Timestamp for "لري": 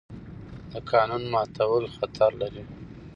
2.41-2.63